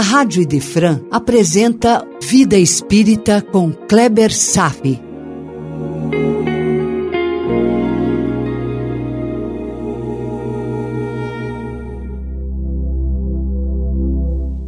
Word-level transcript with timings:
a 0.00 0.02
Rádio 0.02 0.42
Idefran 0.42 1.00
apresenta 1.10 2.02
Vida 2.22 2.56
Espírita 2.56 3.42
com 3.42 3.70
Kleber 3.70 4.34
Safi. 4.34 4.98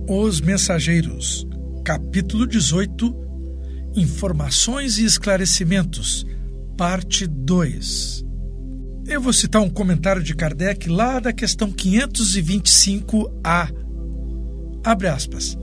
Os 0.07 0.43
Mensageiros, 0.43 1.47
capítulo 1.83 2.47
18 2.47 3.17
Informações 3.97 4.99
e 4.99 5.07
Esclarecimentos, 5.07 6.27
parte 6.77 7.27
2. 7.27 8.23
Eu 9.07 9.23
vou 9.23 9.33
citar 9.33 9.63
um 9.63 9.71
comentário 9.71 10.23
de 10.23 10.35
Kardec 10.35 10.91
lá 10.91 11.19
da 11.19 11.33
questão 11.33 11.73
525A. 11.73 13.82
Abre 14.85 15.09
aspas. 15.09 15.57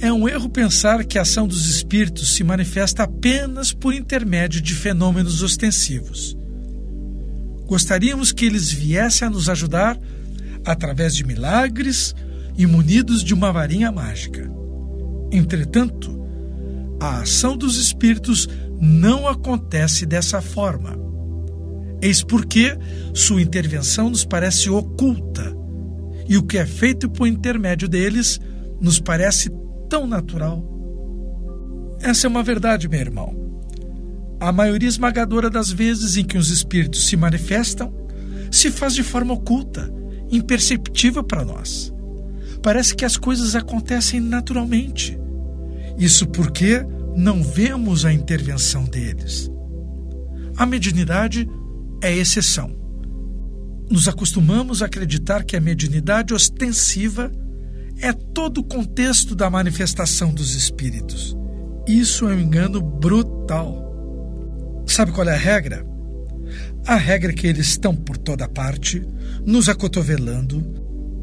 É 0.00 0.12
um 0.12 0.28
erro 0.28 0.48
pensar 0.48 1.04
que 1.04 1.18
a 1.18 1.22
ação 1.22 1.46
dos 1.46 1.68
espíritos 1.68 2.34
se 2.34 2.42
manifesta 2.42 3.04
apenas 3.04 3.72
por 3.72 3.94
intermédio 3.94 4.60
de 4.60 4.74
fenômenos 4.74 5.42
ostensivos. 5.42 6.36
Gostaríamos 7.66 8.32
que 8.32 8.44
eles 8.44 8.70
viessem 8.70 9.28
a 9.28 9.30
nos 9.30 9.48
ajudar 9.48 9.98
através 10.64 11.14
de 11.14 11.24
milagres 11.24 12.14
e 12.56 12.66
munidos 12.66 13.22
de 13.22 13.32
uma 13.32 13.52
varinha 13.52 13.90
mágica. 13.90 14.50
Entretanto, 15.30 16.20
a 17.00 17.20
ação 17.20 17.56
dos 17.56 17.76
espíritos 17.76 18.48
não 18.80 19.28
acontece 19.28 20.04
dessa 20.04 20.40
forma. 20.42 20.98
Eis 22.02 22.22
porque 22.22 22.76
sua 23.14 23.40
intervenção 23.40 24.10
nos 24.10 24.24
parece 24.24 24.68
oculta 24.68 25.61
e 26.32 26.38
o 26.38 26.42
que 26.42 26.56
é 26.56 26.64
feito 26.64 27.10
por 27.10 27.26
intermédio 27.26 27.86
deles 27.86 28.40
nos 28.80 28.98
parece 28.98 29.50
tão 29.86 30.06
natural. 30.06 30.66
Essa 32.00 32.26
é 32.26 32.30
uma 32.30 32.42
verdade, 32.42 32.88
meu 32.88 32.98
irmão. 32.98 33.36
A 34.40 34.50
maioria 34.50 34.88
esmagadora 34.88 35.50
das 35.50 35.70
vezes 35.70 36.16
em 36.16 36.24
que 36.24 36.38
os 36.38 36.48
espíritos 36.48 37.06
se 37.06 37.18
manifestam 37.18 37.94
se 38.50 38.70
faz 38.70 38.94
de 38.94 39.02
forma 39.02 39.34
oculta, 39.34 39.92
imperceptível 40.30 41.22
para 41.22 41.44
nós. 41.44 41.92
Parece 42.62 42.96
que 42.96 43.04
as 43.04 43.18
coisas 43.18 43.54
acontecem 43.54 44.18
naturalmente. 44.18 45.20
Isso 45.98 46.26
porque 46.26 46.82
não 47.14 47.42
vemos 47.42 48.06
a 48.06 48.12
intervenção 48.12 48.84
deles. 48.84 49.50
A 50.56 50.64
mediunidade 50.64 51.46
é 52.02 52.10
exceção. 52.10 52.81
Nos 53.90 54.08
acostumamos 54.08 54.82
a 54.82 54.86
acreditar 54.86 55.44
que 55.44 55.56
a 55.56 55.60
mediunidade 55.60 56.32
ostensiva 56.32 57.30
é 58.00 58.12
todo 58.12 58.58
o 58.58 58.64
contexto 58.64 59.34
da 59.34 59.50
manifestação 59.50 60.32
dos 60.32 60.54
espíritos. 60.54 61.36
Isso 61.86 62.28
é 62.28 62.34
um 62.34 62.40
engano 62.40 62.80
brutal. 62.80 63.82
Sabe 64.86 65.12
qual 65.12 65.28
é 65.28 65.34
a 65.34 65.38
regra? 65.38 65.86
A 66.86 66.96
regra 66.96 67.30
é 67.30 67.34
que 67.34 67.46
eles 67.46 67.68
estão 67.68 67.94
por 67.94 68.18
toda 68.18 68.48
parte, 68.48 69.06
nos 69.44 69.68
acotovelando, 69.68 70.64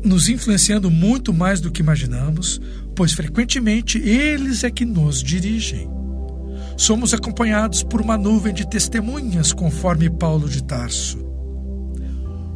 nos 0.04 0.30
influenciando 0.30 0.90
muito 0.90 1.34
mais 1.34 1.60
do 1.60 1.72
que 1.72 1.82
imaginamos, 1.82 2.62
pois 2.96 3.14
frequentemente 3.14 3.98
eles 3.98 4.64
é 4.64 4.72
que 4.72 4.86
nos 4.86 5.22
dirigem. 5.22 5.90
Somos 6.78 7.14
acompanhados 7.14 7.84
por 7.84 8.00
uma 8.00 8.18
nuvem 8.18 8.54
de 8.54 8.68
testemunhas, 8.68 9.52
conforme 9.52 10.10
Paulo 10.10 10.48
de 10.48 10.64
Tarso. 10.64 11.29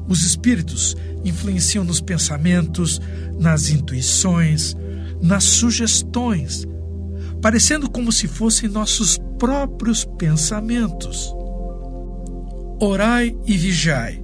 Os 0.07 0.23
espíritos 0.25 0.95
influenciam 1.23 1.83
nos 1.83 2.01
pensamentos, 2.01 3.01
nas 3.39 3.69
intuições, 3.69 4.75
nas 5.21 5.43
sugestões, 5.43 6.67
parecendo 7.41 7.89
como 7.89 8.11
se 8.11 8.27
fossem 8.27 8.69
nossos 8.69 9.17
próprios 9.39 10.05
pensamentos. 10.05 11.33
Orai 12.79 13.35
e 13.45 13.57
vigiai 13.57 14.23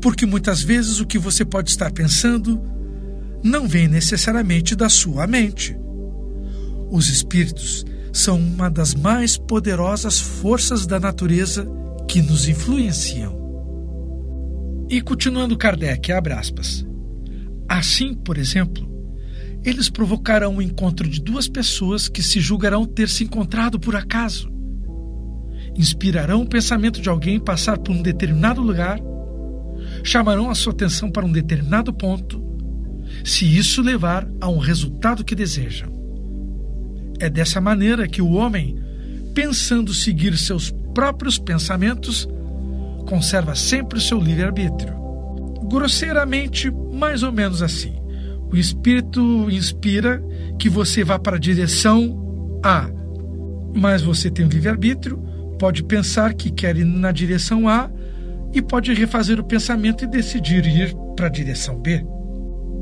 porque 0.00 0.26
muitas 0.26 0.62
vezes 0.62 1.00
o 1.00 1.06
que 1.06 1.18
você 1.18 1.44
pode 1.44 1.70
estar 1.70 1.90
pensando 1.90 2.60
não 3.42 3.68
vem 3.68 3.88
necessariamente 3.88 4.74
da 4.74 4.88
sua 4.88 5.26
mente. 5.26 5.76
Os 6.90 7.08
espíritos 7.08 7.84
são 8.12 8.38
uma 8.38 8.70
das 8.70 8.94
mais 8.94 9.36
poderosas 9.36 10.18
forças 10.18 10.86
da 10.86 10.98
natureza 10.98 11.68
que 12.08 12.22
nos 12.22 12.48
influenciam. 12.48 13.37
E 14.90 15.00
continuando 15.00 15.56
Kardec, 15.56 16.10
abre 16.12 16.32
aspas. 16.32 16.86
Assim, 17.68 18.14
por 18.14 18.38
exemplo, 18.38 18.88
eles 19.64 19.90
provocarão 19.90 20.56
o 20.56 20.62
encontro 20.62 21.08
de 21.08 21.20
duas 21.20 21.46
pessoas 21.46 22.08
que 22.08 22.22
se 22.22 22.40
julgarão 22.40 22.86
ter 22.86 23.08
se 23.08 23.24
encontrado 23.24 23.78
por 23.78 23.94
acaso. 23.94 24.50
Inspirarão 25.76 26.42
o 26.42 26.48
pensamento 26.48 27.00
de 27.00 27.08
alguém 27.08 27.38
passar 27.38 27.78
por 27.78 27.92
um 27.92 28.02
determinado 28.02 28.62
lugar 28.62 28.98
chamarão 30.02 30.50
a 30.50 30.54
sua 30.54 30.72
atenção 30.72 31.10
para 31.10 31.24
um 31.24 31.32
determinado 31.32 31.92
ponto, 31.92 32.42
se 33.24 33.44
isso 33.44 33.82
levar 33.82 34.28
a 34.40 34.48
um 34.48 34.58
resultado 34.58 35.24
que 35.24 35.34
desejam. 35.34 35.92
É 37.20 37.28
dessa 37.28 37.60
maneira 37.60 38.08
que 38.08 38.22
o 38.22 38.32
homem, 38.32 38.76
pensando 39.34 39.92
seguir 39.92 40.36
seus 40.36 40.70
próprios 40.94 41.38
pensamentos, 41.38 42.28
conserva 43.08 43.54
sempre 43.54 43.98
o 43.98 44.02
seu 44.02 44.20
livre-arbítrio. 44.20 44.94
Grosseiramente, 45.64 46.70
mais 46.92 47.22
ou 47.22 47.32
menos 47.32 47.62
assim. 47.62 47.96
O 48.52 48.56
espírito 48.56 49.50
inspira 49.50 50.22
que 50.58 50.68
você 50.68 51.02
vá 51.02 51.18
para 51.18 51.36
a 51.36 51.40
direção 51.40 52.60
A, 52.62 52.88
mas 53.74 54.02
você 54.02 54.30
tem 54.30 54.44
o 54.44 54.48
livre-arbítrio, 54.48 55.18
pode 55.58 55.82
pensar 55.84 56.34
que 56.34 56.50
quer 56.50 56.76
ir 56.76 56.84
na 56.84 57.10
direção 57.10 57.66
A 57.66 57.90
e 58.52 58.60
pode 58.60 58.92
refazer 58.92 59.40
o 59.40 59.44
pensamento 59.44 60.04
e 60.04 60.06
decidir 60.06 60.66
ir 60.66 60.94
para 61.16 61.26
a 61.26 61.30
direção 61.30 61.80
B. 61.80 62.04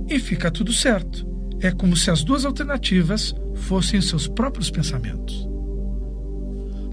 E 0.09 0.19
fica 0.19 0.51
tudo 0.51 0.73
certo. 0.73 1.25
É 1.61 1.71
como 1.71 1.97
se 1.97 2.11
as 2.11 2.25
duas 2.25 2.45
alternativas 2.45 3.33
fossem 3.55 4.01
seus 4.01 4.27
próprios 4.27 4.71
pensamentos. 4.71 5.49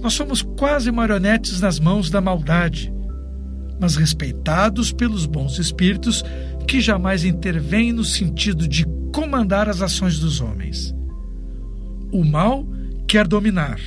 Nós 0.01 0.13
somos 0.13 0.41
quase 0.41 0.91
marionetes 0.91 1.61
nas 1.61 1.79
mãos 1.79 2.09
da 2.09 2.21
maldade, 2.21 2.92
mas 3.79 3.95
respeitados 3.95 4.91
pelos 4.91 5.25
bons 5.25 5.59
espíritos 5.59 6.23
que 6.67 6.79
jamais 6.79 7.25
intervêm 7.25 7.91
no 7.91 8.03
sentido 8.03 8.67
de 8.67 8.85
comandar 9.13 9.69
as 9.69 9.81
ações 9.81 10.19
dos 10.19 10.41
homens. 10.41 10.95
O 12.11 12.23
mal 12.23 12.65
quer 13.07 13.27
dominar, 13.27 13.79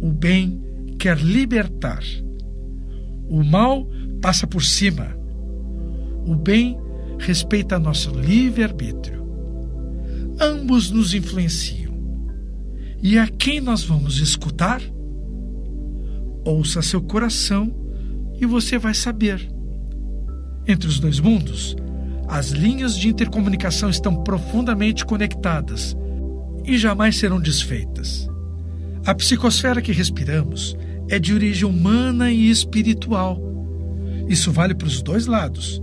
o 0.00 0.10
bem 0.10 0.62
quer 0.98 1.18
libertar. 1.18 2.02
O 3.28 3.42
mal 3.42 3.88
passa 4.20 4.46
por 4.46 4.62
cima. 4.62 5.16
O 6.26 6.34
bem 6.34 6.78
respeita 7.18 7.78
nosso 7.78 8.10
livre-arbítrio. 8.10 9.22
Ambos 10.40 10.90
nos 10.90 11.14
influenciam. 11.14 11.92
E 13.02 13.18
a 13.18 13.26
quem 13.26 13.60
nós 13.60 13.82
vamos 13.82 14.20
escutar? 14.20 14.80
Ouça 16.44 16.82
seu 16.82 17.02
coração 17.02 17.81
e 18.42 18.46
você 18.46 18.76
vai 18.76 18.92
saber. 18.92 19.48
Entre 20.66 20.88
os 20.88 20.98
dois 20.98 21.20
mundos, 21.20 21.76
as 22.28 22.48
linhas 22.48 22.98
de 22.98 23.08
intercomunicação 23.08 23.88
estão 23.88 24.24
profundamente 24.24 25.06
conectadas 25.06 25.96
e 26.64 26.76
jamais 26.76 27.16
serão 27.16 27.40
desfeitas. 27.40 28.28
A 29.06 29.14
psicosfera 29.14 29.80
que 29.80 29.92
respiramos 29.92 30.76
é 31.08 31.20
de 31.20 31.32
origem 31.32 31.68
humana 31.68 32.32
e 32.32 32.50
espiritual. 32.50 33.40
Isso 34.28 34.50
vale 34.50 34.74
para 34.74 34.88
os 34.88 35.00
dois 35.00 35.26
lados. 35.26 35.80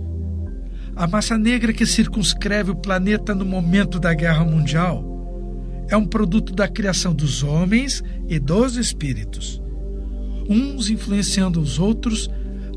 A 0.94 1.06
massa 1.06 1.38
negra 1.38 1.72
que 1.72 1.86
circunscreve 1.86 2.72
o 2.72 2.76
planeta 2.76 3.34
no 3.34 3.46
momento 3.46 3.98
da 3.98 4.12
Guerra 4.12 4.44
Mundial 4.44 5.02
é 5.88 5.96
um 5.96 6.06
produto 6.06 6.52
da 6.52 6.68
criação 6.68 7.14
dos 7.14 7.42
homens 7.42 8.02
e 8.28 8.38
dos 8.38 8.76
espíritos, 8.76 9.62
uns 10.48 10.90
influenciando 10.90 11.60
os 11.60 11.78
outros 11.78 12.28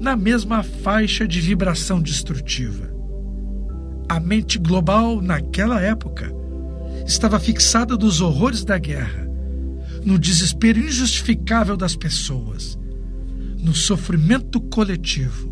na 0.03 0.17
mesma 0.17 0.61
faixa 0.61 1.25
de 1.25 1.39
vibração 1.39 2.01
destrutiva. 2.01 2.93
A 4.09 4.19
mente 4.19 4.59
global, 4.59 5.21
naquela 5.21 5.79
época, 5.79 6.29
estava 7.07 7.39
fixada 7.39 7.95
dos 7.95 8.19
horrores 8.19 8.65
da 8.65 8.77
guerra 8.77 9.25
no 10.03 10.19
desespero 10.19 10.77
injustificável 10.77 11.77
das 11.77 11.95
pessoas, 11.95 12.77
no 13.57 13.73
sofrimento 13.73 14.59
coletivo, 14.59 15.49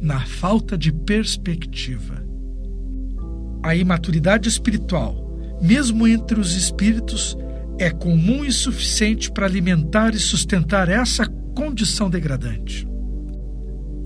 na 0.00 0.20
falta 0.20 0.78
de 0.78 0.90
perspectiva. 0.90 2.24
A 3.62 3.76
imaturidade 3.76 4.48
espiritual, 4.48 5.38
mesmo 5.60 6.08
entre 6.08 6.40
os 6.40 6.54
espíritos, 6.54 7.36
é 7.78 7.90
comum 7.90 8.46
e 8.46 8.50
suficiente 8.50 9.30
para 9.30 9.44
alimentar 9.44 10.14
e 10.14 10.18
sustentar 10.18 10.88
essa 10.88 11.26
condição 11.54 12.08
degradante. 12.08 12.90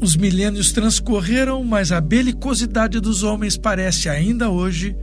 Os 0.07 0.15
milênios 0.15 0.71
transcorreram, 0.71 1.65
mas 1.65 1.91
a 1.91 2.01
belicosidade 2.01 3.01
dos 3.01 3.25
homens 3.25 3.59
parece 3.59 4.09
ainda 4.09 4.49
hoje 4.49 4.97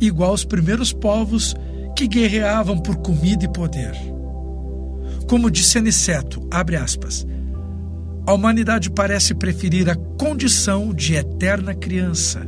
igual 0.00 0.30
aos 0.30 0.42
primeiros 0.42 0.90
povos 0.90 1.54
que 1.94 2.08
guerreavam 2.08 2.80
por 2.80 2.96
comida 2.96 3.44
e 3.44 3.52
poder. 3.52 3.92
Como 5.28 5.50
disse 5.50 5.76
Aniceto, 5.76 6.48
abre 6.50 6.76
aspas, 6.76 7.26
a 8.26 8.32
humanidade 8.32 8.90
parece 8.90 9.34
preferir 9.34 9.90
a 9.90 9.94
condição 9.94 10.94
de 10.94 11.12
eterna 11.12 11.74
criança. 11.74 12.40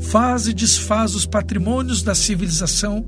Faz 0.00 0.46
e 0.46 0.52
desfaz 0.52 1.14
os 1.14 1.24
patrimônios 1.24 2.02
da 2.02 2.14
civilização 2.14 3.02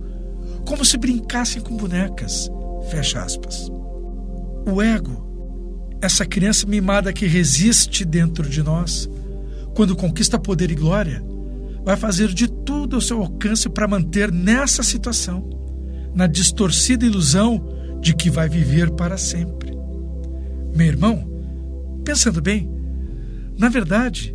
como 0.65 0.87
se 0.87 0.97
brincassem 0.97 1.61
com 1.61 1.77
bonecas. 1.77 2.51
Fecha 2.91 3.21
aspas. 3.21 3.71
O 4.67 4.81
ego, 4.81 5.30
essa 6.01 6.25
criança 6.25 6.67
mimada 6.67 7.13
que 7.13 7.27
resiste 7.27 8.05
dentro 8.05 8.49
de 8.49 8.63
nós, 8.63 9.09
quando 9.75 9.97
conquista 9.97 10.39
poder 10.39 10.71
e 10.71 10.75
glória, 10.75 11.23
vai 11.85 11.97
fazer 11.97 12.29
de 12.29 12.49
tudo 12.49 12.97
ao 12.97 13.03
seu 13.03 13.21
alcance 13.21 13.69
para 13.69 13.89
manter 13.89 14.33
nessa 14.33 14.83
situação, 14.83 15.49
na 16.15 16.27
distorcida 16.27 17.05
ilusão 17.05 17.99
de 18.01 18.15
que 18.15 18.31
vai 18.31 18.49
viver 18.49 18.91
para 18.91 19.17
sempre. 19.17 19.77
Meu 20.75 20.87
irmão, 20.87 21.29
pensando 22.05 22.41
bem, 22.41 22.69
na 23.59 23.69
verdade, 23.69 24.35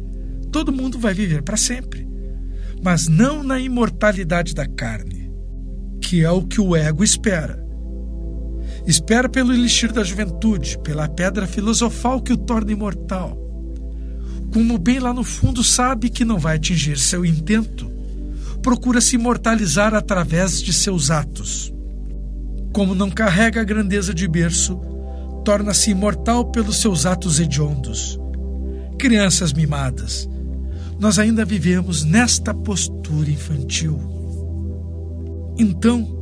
todo 0.51 0.71
mundo 0.71 0.99
vai 0.99 1.13
viver 1.13 1.41
para 1.41 1.57
sempre, 1.57 2.07
mas 2.83 3.07
não 3.07 3.43
na 3.43 3.59
imortalidade 3.59 4.53
da 4.53 4.67
carne, 4.67 5.31
que 5.99 6.23
é 6.23 6.29
o 6.29 6.45
que 6.45 6.61
o 6.61 6.75
ego 6.75 7.03
espera. 7.03 7.64
Espera 8.87 9.27
pelo 9.27 9.53
elixir 9.53 9.91
da 9.91 10.03
juventude, 10.03 10.77
pela 10.79 11.07
pedra 11.07 11.47
filosofal 11.47 12.21
que 12.21 12.33
o 12.33 12.37
torna 12.37 12.71
imortal 12.71 13.45
como 14.55 14.77
bem 14.77 14.99
lá 14.99 15.13
no 15.13 15.25
fundo 15.25 15.61
sabe 15.61 16.09
que 16.09 16.23
não 16.23 16.39
vai 16.39 16.55
atingir 16.55 16.97
seu 16.97 17.25
intento, 17.25 17.91
procura 18.61 19.01
se 19.01 19.15
imortalizar 19.17 19.93
através 19.93 20.61
de 20.61 20.71
seus 20.71 21.11
atos. 21.11 21.73
Como 22.71 22.95
não 22.95 23.11
carrega 23.11 23.59
a 23.59 23.65
grandeza 23.65 24.13
de 24.13 24.25
berço, 24.29 24.79
torna-se 25.43 25.91
imortal 25.91 26.45
pelos 26.51 26.77
seus 26.77 27.05
atos 27.05 27.37
hediondos. 27.37 28.17
Crianças 28.97 29.51
mimadas, 29.51 30.25
nós 30.97 31.19
ainda 31.19 31.43
vivemos 31.43 32.05
nesta 32.05 32.53
postura 32.53 33.29
infantil. 33.29 33.99
Então, 35.57 36.14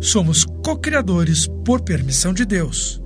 somos 0.00 0.44
co-criadores 0.64 1.46
por 1.64 1.80
permissão 1.80 2.32
de 2.32 2.44
Deus 2.44 3.00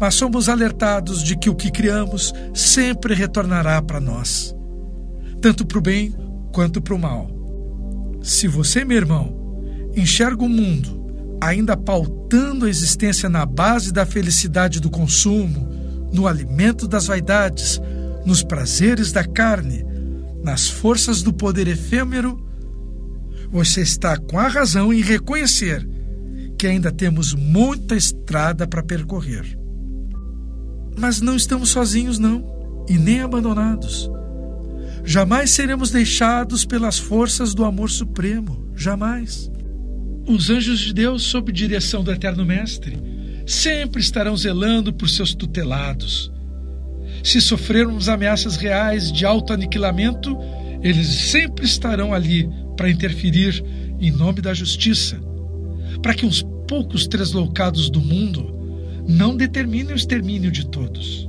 mas 0.00 0.14
somos 0.14 0.48
alertados 0.48 1.22
de 1.22 1.36
que 1.36 1.50
o 1.50 1.54
que 1.54 1.70
criamos 1.70 2.32
sempre 2.54 3.14
retornará 3.14 3.82
para 3.82 4.00
nós, 4.00 4.54
tanto 5.40 5.66
para 5.66 5.78
o 5.78 5.82
bem 5.82 6.14
quanto 6.52 6.80
para 6.80 6.94
o 6.94 6.98
mal. 6.98 7.28
Se 8.22 8.46
você, 8.46 8.84
meu 8.84 8.96
irmão, 8.96 9.36
enxerga 9.96 10.44
o 10.44 10.48
mundo 10.48 10.96
ainda 11.40 11.76
pautando 11.76 12.66
a 12.66 12.68
existência 12.68 13.28
na 13.28 13.46
base 13.46 13.92
da 13.92 14.04
felicidade 14.04 14.80
do 14.80 14.90
consumo, 14.90 15.68
no 16.12 16.26
alimento 16.26 16.86
das 16.88 17.06
vaidades, 17.06 17.80
nos 18.24 18.42
prazeres 18.42 19.12
da 19.12 19.24
carne, 19.24 19.84
nas 20.42 20.68
forças 20.68 21.22
do 21.22 21.32
poder 21.32 21.68
efêmero, 21.68 22.44
você 23.50 23.80
está 23.80 24.16
com 24.16 24.38
a 24.38 24.48
razão 24.48 24.92
em 24.92 25.00
reconhecer 25.00 25.88
que 26.58 26.66
ainda 26.66 26.90
temos 26.90 27.32
muita 27.32 27.94
estrada 27.94 28.66
para 28.66 28.82
percorrer. 28.82 29.56
Mas 30.98 31.20
não 31.20 31.36
estamos 31.36 31.68
sozinhos, 31.70 32.18
não, 32.18 32.44
e 32.88 32.98
nem 32.98 33.20
abandonados. 33.20 34.10
Jamais 35.04 35.50
seremos 35.50 35.90
deixados 35.90 36.64
pelas 36.64 36.98
forças 36.98 37.54
do 37.54 37.64
amor 37.64 37.90
supremo, 37.90 38.68
jamais. 38.74 39.48
Os 40.26 40.50
anjos 40.50 40.80
de 40.80 40.92
Deus, 40.92 41.22
sob 41.22 41.52
direção 41.52 42.02
do 42.02 42.10
Eterno 42.10 42.44
Mestre, 42.44 42.98
sempre 43.46 44.00
estarão 44.00 44.36
zelando 44.36 44.92
por 44.92 45.08
seus 45.08 45.32
tutelados. 45.34 46.30
Se 47.22 47.40
sofrermos 47.40 48.08
ameaças 48.08 48.56
reais 48.56 49.12
de 49.12 49.24
autoaniquilamento, 49.24 50.36
eles 50.82 51.06
sempre 51.30 51.64
estarão 51.64 52.12
ali 52.12 52.48
para 52.76 52.90
interferir 52.90 53.64
em 54.00 54.10
nome 54.10 54.40
da 54.40 54.52
justiça, 54.52 55.18
para 56.02 56.14
que 56.14 56.26
uns 56.26 56.44
poucos 56.66 57.06
tresloucados 57.06 57.90
do 57.90 58.00
mundo 58.00 58.54
não 59.08 59.36
determine 59.36 59.92
o 59.92 59.96
extermínio 59.96 60.50
de 60.50 60.66
todos. 60.66 61.28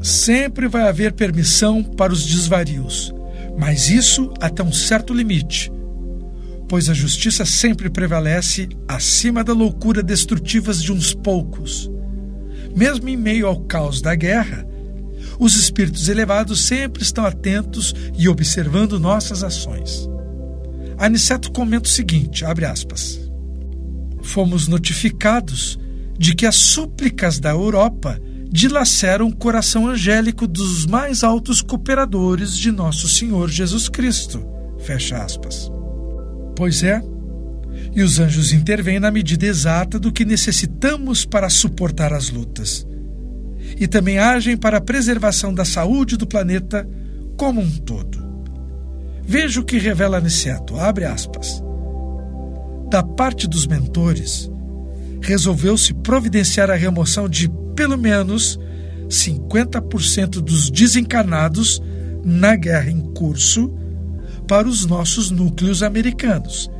Sempre 0.00 0.66
vai 0.66 0.88
haver 0.88 1.12
permissão 1.12 1.84
para 1.84 2.12
os 2.12 2.26
desvarios, 2.26 3.14
mas 3.56 3.90
isso 3.90 4.32
até 4.40 4.62
um 4.62 4.72
certo 4.72 5.12
limite, 5.12 5.70
pois 6.68 6.88
a 6.88 6.94
justiça 6.94 7.44
sempre 7.44 7.90
prevalece 7.90 8.68
acima 8.88 9.44
da 9.44 9.52
loucura 9.52 10.02
destrutiva 10.02 10.72
de 10.72 10.90
uns 10.90 11.12
poucos. 11.14 11.90
Mesmo 12.74 13.08
em 13.08 13.16
meio 13.16 13.46
ao 13.46 13.60
caos 13.60 14.00
da 14.00 14.14
guerra, 14.14 14.66
os 15.38 15.54
espíritos 15.54 16.08
elevados 16.08 16.62
sempre 16.62 17.02
estão 17.02 17.26
atentos 17.26 17.94
e 18.16 18.28
observando 18.28 18.98
nossas 18.98 19.44
ações. 19.44 20.08
Aniceto 20.98 21.52
comenta 21.52 21.86
o 21.86 21.92
seguinte, 21.92 22.44
abre 22.44 22.64
aspas, 22.64 23.20
Fomos 24.22 24.68
notificados 24.68 25.78
de 26.18 26.34
que 26.34 26.46
as 26.46 26.56
súplicas 26.56 27.38
da 27.38 27.50
Europa 27.50 28.20
dilaceram 28.50 29.28
o 29.28 29.34
coração 29.34 29.88
angélico 29.88 30.46
dos 30.46 30.86
mais 30.86 31.24
altos 31.24 31.62
cooperadores 31.62 32.56
de 32.56 32.70
nosso 32.70 33.08
Senhor 33.08 33.48
Jesus 33.48 33.88
Cristo. 33.88 34.46
Fecha 34.78 35.22
aspas. 35.22 35.70
Pois 36.54 36.82
é, 36.82 37.02
e 37.94 38.02
os 38.02 38.18
anjos 38.18 38.52
intervêm 38.52 39.00
na 39.00 39.10
medida 39.10 39.46
exata 39.46 39.98
do 39.98 40.12
que 40.12 40.24
necessitamos 40.24 41.24
para 41.24 41.48
suportar 41.48 42.12
as 42.12 42.30
lutas. 42.30 42.86
E 43.78 43.88
também 43.88 44.18
agem 44.18 44.56
para 44.56 44.78
a 44.78 44.82
preservação 44.82 45.52
da 45.52 45.64
saúde 45.64 46.16
do 46.16 46.26
planeta 46.26 46.86
como 47.36 47.60
um 47.60 47.70
todo. 47.78 48.22
Veja 49.24 49.60
o 49.60 49.64
que 49.64 49.78
revela 49.78 50.18
Aniceto, 50.18 50.76
abre 50.76 51.04
aspas. 51.04 51.62
Da 52.92 53.02
parte 53.02 53.48
dos 53.48 53.66
mentores, 53.66 54.50
resolveu-se 55.22 55.94
providenciar 55.94 56.70
a 56.70 56.74
remoção 56.74 57.26
de 57.26 57.50
pelo 57.74 57.96
menos 57.96 58.60
50% 59.08 60.42
dos 60.42 60.70
desencarnados 60.70 61.80
na 62.22 62.54
guerra 62.54 62.90
em 62.90 63.00
curso 63.14 63.72
para 64.46 64.68
os 64.68 64.84
nossos 64.84 65.30
núcleos 65.30 65.82
americanos. 65.82 66.70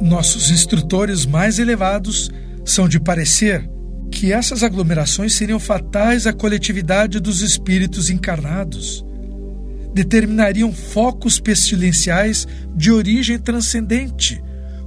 Nossos 0.00 0.52
instrutores 0.52 1.26
mais 1.26 1.58
elevados 1.58 2.30
são 2.64 2.88
de 2.88 3.00
parecer 3.00 3.68
que 4.08 4.32
essas 4.32 4.62
aglomerações 4.62 5.34
seriam 5.34 5.58
fatais 5.58 6.28
à 6.28 6.32
coletividade 6.32 7.18
dos 7.18 7.40
espíritos 7.40 8.08
encarnados. 8.08 9.04
Determinariam 9.92 10.72
focos 10.72 11.40
pestilenciais 11.40 12.46
de 12.76 12.92
origem 12.92 13.36
transcendente 13.36 14.40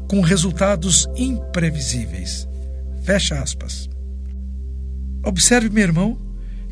com 0.08 0.22
resultados 0.22 1.08
imprevisíveis. 1.16 2.48
Fecha 3.04 3.40
aspas. 3.42 3.90
Observe, 5.24 5.70
meu 5.70 5.84
irmão, 5.84 6.20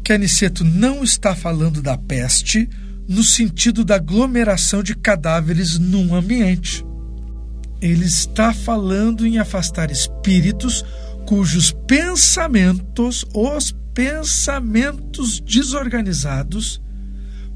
que 0.04 0.14
Aniceto 0.14 0.64
não 0.64 1.04
está 1.04 1.36
falando 1.36 1.82
da 1.82 1.98
peste 1.98 2.70
no 3.08 3.24
sentido 3.24 3.84
da 3.84 3.96
aglomeração 3.96 4.84
de 4.84 4.96
cadáveres 4.96 5.78
num 5.78 6.16
ambiente. 6.16 6.86
Ele 7.82 8.06
está 8.06 8.54
falando 8.54 9.26
em 9.26 9.40
afastar 9.40 9.92
espíritos 9.92 10.86
cujos 11.26 11.72
pensamentos, 11.88 13.26
os 13.34 13.76
pensamentos 13.94 15.40
desorganizados, 15.40 16.82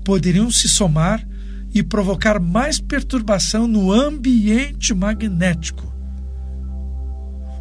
poderiam 0.04 0.50
se 0.52 0.70
somar 0.70 1.28
e 1.74 1.84
provocar 1.84 2.40
mais 2.40 2.80
perturbação 2.80 3.68
no 3.68 3.92
ambiente 3.92 4.94
magnético. 4.94 5.94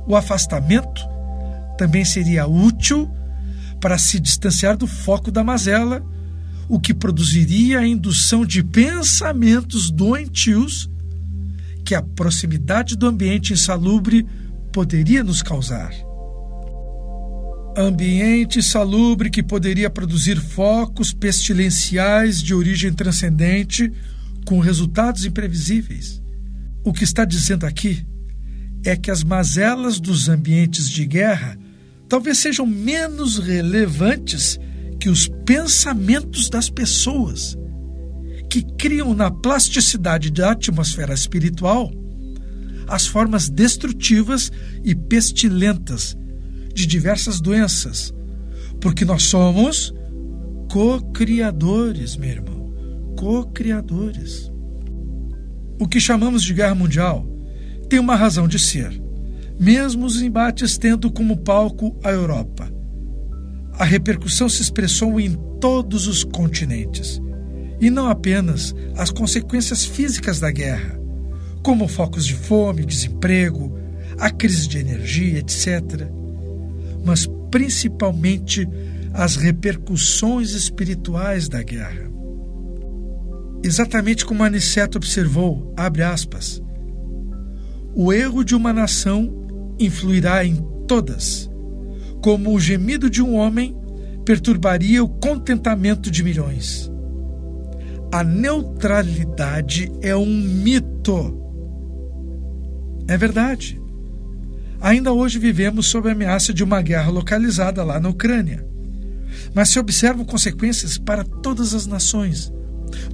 O 0.06 0.14
afastamento 0.14 1.02
também 1.76 2.04
seria 2.04 2.46
útil 2.46 3.10
para 3.80 3.98
se 3.98 4.18
distanciar 4.18 4.76
do 4.76 4.86
foco 4.86 5.30
da 5.30 5.44
mazela, 5.44 6.02
o 6.68 6.80
que 6.80 6.94
produziria 6.94 7.80
a 7.80 7.86
indução 7.86 8.44
de 8.44 8.62
pensamentos 8.62 9.90
doentios 9.90 10.90
que 11.84 11.94
a 11.94 12.02
proximidade 12.02 12.96
do 12.96 13.06
ambiente 13.06 13.52
insalubre 13.52 14.26
poderia 14.72 15.22
nos 15.22 15.42
causar. 15.42 16.05
Ambiente 17.78 18.62
salubre 18.62 19.28
que 19.28 19.42
poderia 19.42 19.90
produzir 19.90 20.40
focos 20.40 21.12
pestilenciais 21.12 22.42
de 22.42 22.54
origem 22.54 22.90
transcendente 22.90 23.92
com 24.46 24.60
resultados 24.60 25.26
imprevisíveis. 25.26 26.22
O 26.82 26.90
que 26.90 27.04
está 27.04 27.26
dizendo 27.26 27.66
aqui 27.66 28.02
é 28.82 28.96
que 28.96 29.10
as 29.10 29.22
mazelas 29.22 30.00
dos 30.00 30.26
ambientes 30.26 30.88
de 30.88 31.04
guerra 31.04 31.58
talvez 32.08 32.38
sejam 32.38 32.64
menos 32.64 33.38
relevantes 33.38 34.58
que 34.98 35.10
os 35.10 35.28
pensamentos 35.44 36.48
das 36.48 36.70
pessoas, 36.70 37.58
que 38.48 38.62
criam 38.78 39.12
na 39.12 39.30
plasticidade 39.30 40.30
da 40.30 40.52
atmosfera 40.52 41.12
espiritual 41.12 41.92
as 42.88 43.06
formas 43.06 43.50
destrutivas 43.50 44.50
e 44.82 44.94
pestilentas 44.94 46.16
de 46.76 46.86
diversas 46.86 47.40
doenças, 47.40 48.12
porque 48.80 49.02
nós 49.02 49.22
somos 49.22 49.94
co-criadores, 50.70 52.16
meu 52.18 52.28
irmão, 52.28 52.70
co-criadores. 53.16 54.52
O 55.80 55.88
que 55.88 55.98
chamamos 55.98 56.42
de 56.42 56.52
guerra 56.52 56.74
mundial 56.74 57.26
tem 57.88 57.98
uma 57.98 58.14
razão 58.14 58.46
de 58.46 58.58
ser, 58.58 59.02
mesmo 59.58 60.04
os 60.04 60.20
embates 60.20 60.76
tendo 60.76 61.10
como 61.10 61.38
palco 61.38 61.98
a 62.04 62.10
Europa. 62.10 62.70
A 63.78 63.84
repercussão 63.84 64.46
se 64.46 64.60
expressou 64.60 65.18
em 65.18 65.34
todos 65.58 66.06
os 66.06 66.24
continentes, 66.24 67.22
e 67.80 67.88
não 67.88 68.08
apenas 68.08 68.74
as 68.96 69.10
consequências 69.10 69.86
físicas 69.86 70.40
da 70.40 70.50
guerra, 70.50 71.00
como 71.62 71.88
focos 71.88 72.26
de 72.26 72.34
fome, 72.34 72.84
desemprego, 72.84 73.74
a 74.18 74.30
crise 74.30 74.68
de 74.68 74.78
energia, 74.78 75.38
etc., 75.38 76.06
mas 77.06 77.26
principalmente 77.50 78.68
as 79.14 79.36
repercussões 79.36 80.50
espirituais 80.50 81.48
da 81.48 81.62
guerra. 81.62 82.10
Exatamente 83.62 84.26
como 84.26 84.42
Aniceto 84.42 84.98
observou, 84.98 85.72
abre 85.76 86.02
aspas, 86.02 86.60
o 87.94 88.12
erro 88.12 88.44
de 88.44 88.54
uma 88.54 88.72
nação 88.72 89.32
influirá 89.78 90.44
em 90.44 90.56
todas, 90.86 91.48
como 92.22 92.52
o 92.52 92.60
gemido 92.60 93.08
de 93.08 93.22
um 93.22 93.34
homem 93.34 93.74
perturbaria 94.24 95.02
o 95.02 95.08
contentamento 95.08 96.10
de 96.10 96.22
milhões. 96.22 96.90
A 98.12 98.24
neutralidade 98.24 99.90
é 100.02 100.14
um 100.16 100.26
mito. 100.26 101.40
É 103.08 103.16
verdade. 103.16 103.80
Ainda 104.80 105.12
hoje 105.12 105.38
vivemos 105.38 105.86
sob 105.86 106.08
a 106.08 106.12
ameaça 106.12 106.52
de 106.52 106.62
uma 106.62 106.82
guerra 106.82 107.10
localizada 107.10 107.82
lá 107.82 107.98
na 107.98 108.08
Ucrânia. 108.08 108.66
Mas 109.54 109.70
se 109.70 109.78
observam 109.78 110.24
consequências 110.24 110.98
para 110.98 111.24
todas 111.24 111.74
as 111.74 111.86
nações, 111.86 112.52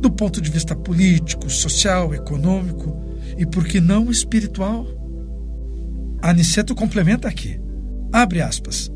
do 0.01 0.11
ponto 0.11 0.41
de 0.41 0.51
vista 0.51 0.75
político, 0.75 1.49
social, 1.49 2.15
econômico 2.15 3.01
e, 3.39 3.47
por 3.47 3.65
que 3.65 3.81
não, 3.81 4.11
espiritual. 4.11 4.87
Aniceto 6.21 6.75
complementa 6.75 7.29
aqui. 7.29 7.61
Abre 8.13 8.43
aspas. 8.43 8.91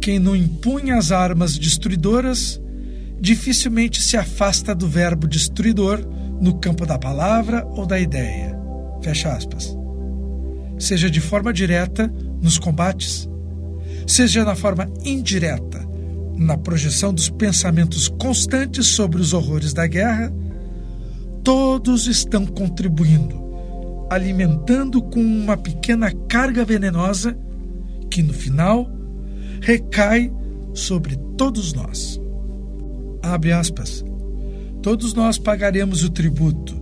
Quem 0.00 0.18
não 0.18 0.36
impunha 0.36 0.96
as 0.96 1.10
armas 1.10 1.56
destruidoras 1.56 2.60
dificilmente 3.20 4.02
se 4.02 4.16
afasta 4.16 4.74
do 4.74 4.86
verbo 4.86 5.26
destruidor 5.26 6.06
no 6.40 6.58
campo 6.58 6.84
da 6.84 6.98
palavra 6.98 7.64
ou 7.68 7.86
da 7.86 7.98
ideia. 7.98 8.54
Fecha 9.02 9.32
aspas. 9.32 9.74
Seja 10.78 11.10
de 11.10 11.20
forma 11.20 11.52
direta 11.52 12.12
nos 12.42 12.58
combates, 12.58 13.28
seja 14.06 14.44
na 14.44 14.54
forma 14.54 14.88
indireta 15.04 15.84
na 16.36 16.56
projeção 16.56 17.12
dos 17.14 17.28
pensamentos 17.30 18.08
constantes 18.08 18.86
sobre 18.88 19.20
os 19.20 19.32
horrores 19.32 19.72
da 19.72 19.86
guerra, 19.86 20.32
todos 21.42 22.06
estão 22.06 22.44
contribuindo, 22.44 23.42
alimentando 24.10 25.00
com 25.00 25.20
uma 25.20 25.56
pequena 25.56 26.10
carga 26.28 26.64
venenosa 26.64 27.36
que, 28.10 28.22
no 28.22 28.32
final, 28.32 28.90
recai 29.60 30.32
sobre 30.72 31.16
todos 31.36 31.72
nós. 31.72 32.20
Abre 33.22 33.52
aspas. 33.52 34.04
Todos 34.82 35.14
nós 35.14 35.38
pagaremos 35.38 36.02
o 36.02 36.10
tributo. 36.10 36.73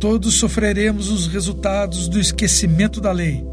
Todos 0.00 0.36
sofreremos 0.36 1.10
os 1.10 1.26
resultados 1.26 2.08
do 2.08 2.18
esquecimento 2.18 3.02
da 3.02 3.12
lei. 3.12 3.44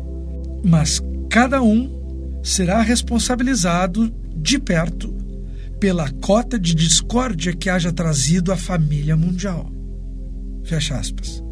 Mas 0.64 1.02
cada 1.30 1.62
um 1.62 2.40
será 2.42 2.82
responsabilizado 2.82 4.10
de 4.34 4.58
perto 4.58 5.14
pela 5.78 6.10
cota 6.10 6.58
de 6.58 6.74
discórdia 6.74 7.54
que 7.54 7.70
haja 7.70 7.92
trazido 7.92 8.54
à 8.54 8.56
família 8.56 9.18
mundial. 9.18 9.70
Fecha 10.64 10.98
aspas. 10.98 11.44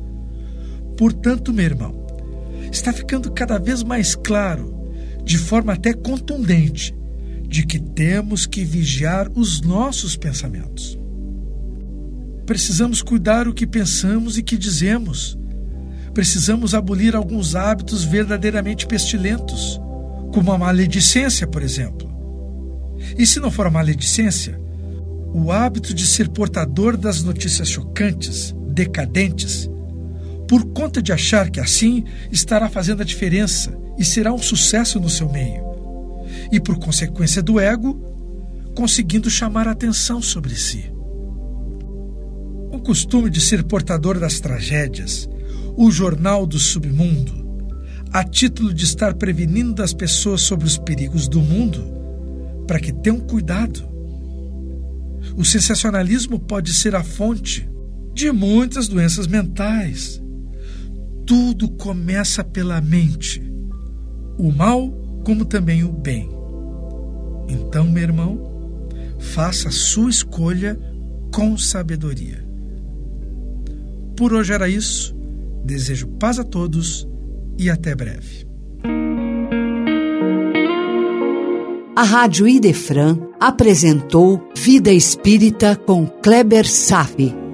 Portanto, 0.98 1.54
meu 1.54 1.66
irmão, 1.66 2.08
está 2.72 2.94
ficando 2.94 3.30
cada 3.32 3.58
vez 3.60 3.84
mais 3.84 4.16
claro, 4.16 4.74
de 5.26 5.38
forma 5.38 5.74
até 5.74 5.94
contundente, 5.94 6.96
de 7.48 7.66
que 7.66 7.80
temos 7.80 8.46
que 8.46 8.64
vigiar 8.64 9.30
os 9.36 9.60
nossos 9.60 10.16
pensamentos. 10.16 10.98
Precisamos 12.46 13.02
cuidar 13.02 13.48
o 13.48 13.54
que 13.54 13.66
pensamos 13.66 14.38
e 14.38 14.44
que 14.44 14.58
dizemos. 14.58 15.38
Precisamos 16.14 16.76
abolir 16.76 17.16
alguns 17.16 17.56
hábitos 17.56 18.04
verdadeiramente 18.04 18.86
pestilentos, 18.86 19.82
como 20.32 20.52
a 20.52 20.58
maledicência, 20.58 21.48
por 21.48 21.64
exemplo. 21.64 22.10
E 23.18 23.26
se 23.26 23.40
não 23.40 23.50
for 23.50 23.66
a 23.66 23.72
maledicência, 23.72 24.60
o 25.34 25.52
hábito 25.52 25.94
de 25.94 26.06
ser 26.06 26.30
portador 26.30 26.96
das 26.96 27.24
notícias 27.24 27.68
chocantes, 27.68 28.56
decadentes, 28.70 29.70
por 30.48 30.66
conta 30.68 31.02
de 31.02 31.12
achar 31.12 31.50
que 31.50 31.60
assim 31.60 32.06
estará 32.32 32.70
fazendo 32.70 33.02
a 33.02 33.06
diferença 33.06 33.76
e 33.98 34.06
será 34.06 34.32
um 34.32 34.38
sucesso 34.38 35.00
no 35.00 35.10
seu 35.10 35.30
meio, 35.30 35.64
e 36.52 36.60
por 36.60 36.78
consequência 36.78 37.42
do 37.42 37.60
ego, 37.60 38.00
conseguindo 38.76 39.30
chamar 39.30 39.68
a 39.68 39.72
atenção 39.72 40.22
sobre 40.22 40.56
si. 40.56 40.95
Costume 42.86 43.32
de 43.32 43.42
ser 43.42 43.64
portador 43.64 44.20
das 44.20 44.40
tragédias, 44.40 45.28
o 45.76 45.90
jornal 45.90 46.46
do 46.46 46.60
submundo, 46.60 47.34
a 48.14 48.24
título 48.24 48.72
de 48.72 48.86
estar 48.86 49.16
prevenindo 49.16 49.82
as 49.82 49.92
pessoas 49.92 50.42
sobre 50.42 50.68
os 50.68 50.78
perigos 50.78 51.28
do 51.28 51.42
mundo, 51.42 51.84
para 52.68 52.80
que 52.80 52.94
tenham 52.94 53.20
cuidado. 53.20 53.84
O 55.36 55.44
sensacionalismo 55.44 56.40
pode 56.40 56.76
ser 56.76 56.94
a 56.94 57.04
fonte 57.04 57.68
de 58.14 58.32
muitas 58.32 58.88
doenças 58.88 59.26
mentais. 59.26 60.22
Tudo 61.26 61.68
começa 61.70 62.44
pela 62.44 62.80
mente, 62.82 63.42
o 64.38 64.52
mal 64.52 64.92
como 65.26 65.44
também 65.44 65.84
o 65.84 65.92
bem. 65.92 66.30
Então, 67.50 67.86
meu 67.86 68.04
irmão, 68.04 68.88
faça 69.18 69.70
a 69.70 69.72
sua 69.72 70.12
escolha 70.12 70.80
com 71.34 71.58
sabedoria. 71.58 72.45
Por 74.16 74.34
hoje 74.34 74.54
era 74.54 74.70
isso. 74.70 75.16
Desejo 75.64 76.08
paz 76.20 76.40
a 76.40 76.44
todos 76.44 77.08
e 77.58 77.70
até 77.70 77.96
breve. 77.96 78.46
A 81.96 82.04
Rádio 82.04 82.48
Idefran 82.48 83.18
apresentou 83.40 84.50
Vida 84.56 84.92
Espírita 84.92 85.76
com 85.76 86.06
Kleber 86.06 86.70
Safi. 86.70 87.45